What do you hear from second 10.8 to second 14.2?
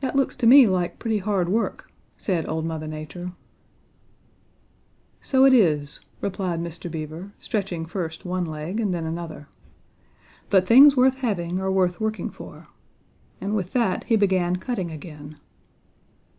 worth having are worth working for,' and with that he